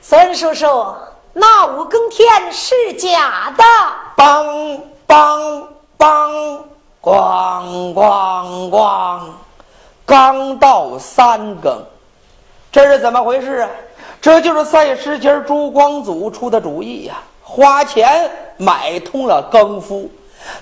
[0.00, 0.66] 孙叔叔，
[1.32, 3.64] 那五更天是假的。
[4.16, 5.62] 梆梆
[5.98, 6.58] 梆。
[7.02, 9.20] 咣咣咣！
[10.04, 11.82] 刚到三更，
[12.70, 13.70] 这是怎么回事啊？
[14.20, 20.10] 这就是赛时节朱光祖出的主意呀，花钱买通了更夫，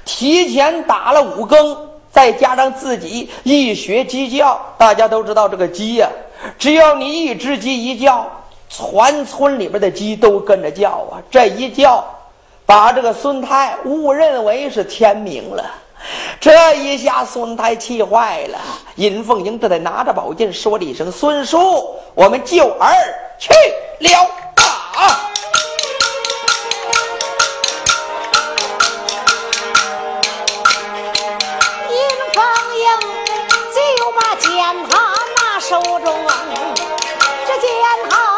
[0.04, 1.76] 提前打了五更，
[2.12, 6.08] 再加上自己一学鸡叫，大家都知道这个鸡呀，
[6.56, 8.24] 只要你一只鸡一叫，
[8.68, 11.18] 全村里边的鸡都跟着叫啊。
[11.28, 12.04] 这一叫，
[12.64, 15.64] 把这个孙太误认为是天明了。
[16.40, 18.58] 这一下，孙太气坏了。
[18.96, 22.92] 尹凤英这才拿着宝剑说了一声：“孙叔，我们救儿
[23.38, 23.52] 去
[24.00, 24.10] 了。”
[24.96, 25.20] 啊！
[35.60, 36.14] 手中，
[37.46, 37.68] 这剑
[38.08, 38.37] 他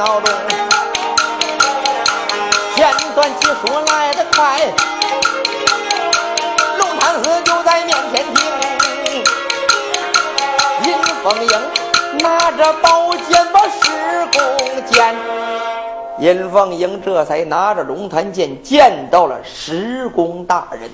[0.00, 0.32] 闹钟。
[2.74, 4.58] 简短起说来得快，
[6.78, 8.40] 龙潭寺就在面前听。
[10.86, 11.52] 尹凤英
[12.20, 14.40] 拿着宝剑把石公
[14.86, 15.14] 见，
[16.18, 20.88] 尹凤英这才拿着龙潭剑见到了石公大人，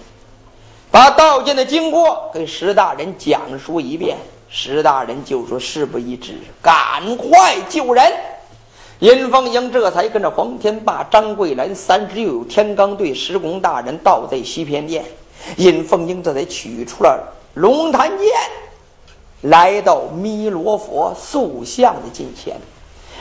[0.90, 4.16] 把道剑的经过给石大人讲述一遍。
[4.48, 8.12] 石大人就说：“事不宜迟，赶快救人。”
[9.01, 15.05] 尹凤英这才跟着黄天霸、张桂兰三十有天罡对石公大人到在西偏殿。
[15.59, 17.22] 尹凤英这才取出了
[17.55, 18.32] 龙潭剑，
[19.42, 22.57] 来到弥罗佛塑像的近前，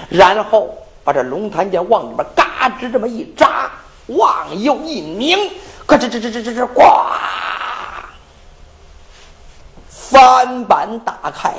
[0.10, 0.70] 然后
[1.04, 3.70] 把这龙潭剑往里边嘎吱这么一扎，
[4.08, 5.38] 往右一拧，
[5.86, 6.84] 咯吱吱吱吱吱吱，呱！
[9.90, 11.54] 翻板打开，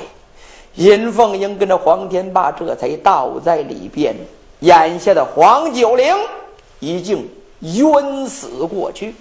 [0.76, 4.14] 尹凤英跟着黄天霸这才倒在里边。
[4.60, 6.14] 眼下的黄九龄
[6.80, 7.28] 已经
[7.60, 9.14] 晕死过去。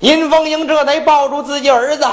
[0.00, 2.04] 尹凤英这才抱住自己儿子，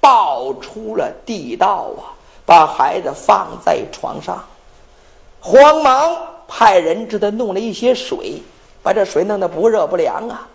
[0.00, 2.10] 抱出了地道啊，
[2.44, 4.44] 把孩子放在床上，
[5.40, 6.16] 慌忙
[6.48, 8.42] 派人给他弄了一些水，
[8.82, 10.46] 把这水弄得不热不凉啊，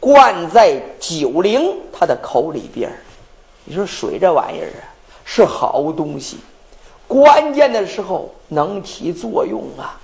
[0.00, 2.90] 灌在九龄他的口里边
[3.64, 4.87] 你说水这玩意儿啊
[5.30, 6.38] 是好东西，
[7.06, 10.00] 关键的时候能起作用啊！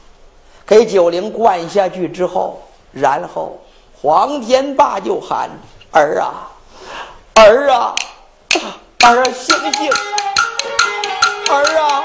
[0.66, 2.60] 给九龄灌下去之后，
[2.92, 3.58] 然后
[4.02, 5.48] 黄天霸就喊
[5.92, 6.52] ：“儿啊，
[7.36, 7.94] 儿啊，
[9.06, 9.90] 儿啊，醒醒！
[11.50, 12.03] 儿啊，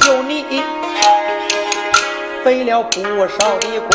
[0.00, 0.44] 救你，
[2.44, 3.92] 费了不少的功，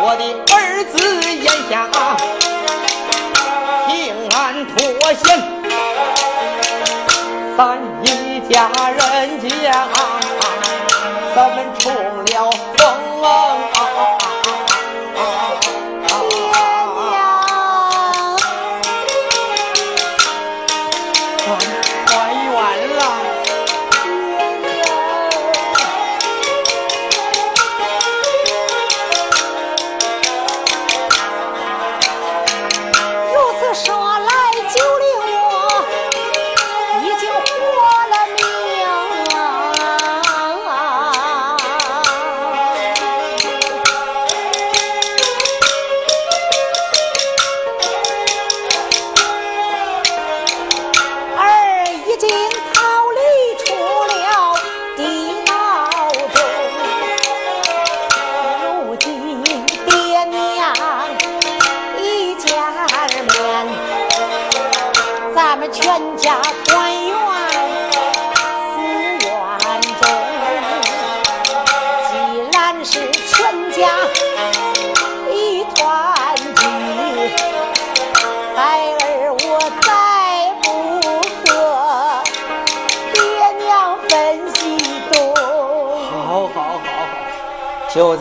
[0.00, 0.22] 我的
[0.54, 0.94] 儿子
[1.34, 1.72] 眼下
[3.86, 3.90] 平
[4.30, 4.72] 安脱
[5.14, 5.24] 险，
[7.56, 7.60] 咱
[8.02, 8.06] 一
[8.48, 9.00] 家人
[9.40, 10.01] 家。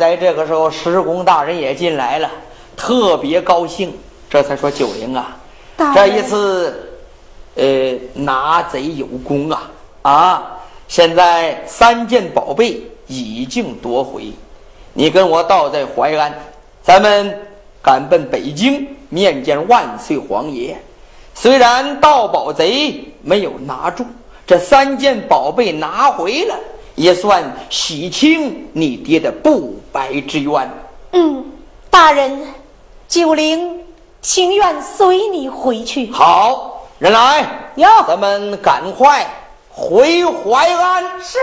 [0.02, 2.28] 在这个时候，施公大人也进来了，
[2.76, 3.96] 特别高兴，
[4.28, 5.38] 这才说：“九龄啊，
[5.94, 6.92] 这一次，
[7.54, 9.72] 呃，拿贼有功啊！
[10.02, 14.32] 啊，现在三件宝贝已经夺回，
[14.94, 16.34] 你跟我到在淮安，
[16.82, 17.40] 咱们
[17.84, 20.76] 赶奔北京面见万岁皇爷。
[21.36, 24.04] 虽然盗宝贼没有拿住，
[24.48, 26.56] 这三件宝贝拿回了。”
[26.96, 30.70] 也算洗清你爹的不白之冤。
[31.14, 31.46] 嗯，
[31.90, 32.48] 大人，
[33.08, 33.80] 九龄
[34.22, 36.12] 情愿随你回去。
[36.12, 39.28] 好人来，有，咱们赶快
[39.70, 41.04] 回淮安。
[41.22, 41.40] 是，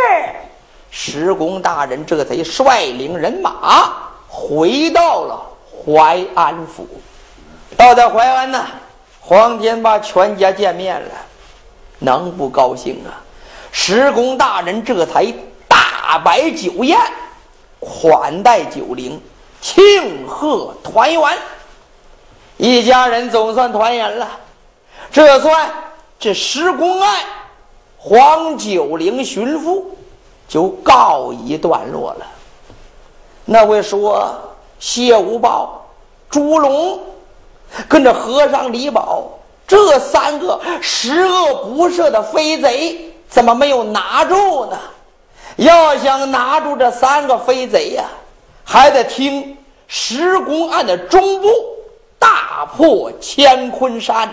[0.91, 3.93] 石公大人这才率领人马
[4.29, 5.43] 回到了
[5.85, 6.87] 淮安府。
[7.77, 8.65] 到在淮安呢，
[9.21, 11.11] 黄天霸全家见面了，
[11.99, 13.21] 能不高兴啊？
[13.73, 15.27] 石公大人这才
[15.67, 16.99] 大摆酒宴，
[17.79, 19.21] 款待九龄，
[19.61, 21.39] 庆贺团圆。
[22.57, 24.29] 一家人总算团圆了，
[25.13, 25.71] 这算
[26.19, 27.21] 这石公案，
[27.97, 29.97] 黄九龄寻父
[30.49, 32.27] 就告一段落了。
[33.45, 34.37] 那位说
[34.81, 35.87] 谢无报、
[36.29, 37.01] 朱龙
[37.87, 39.25] 跟着和尚李宝
[39.67, 43.08] 这三个十恶不赦的飞贼。
[43.29, 44.79] 怎么没有拿住呢？
[45.57, 48.05] 要想拿住这三个飞贼呀，
[48.65, 49.57] 还得听
[49.89, 51.49] 石公案的中部
[52.17, 54.33] 大破乾坤山。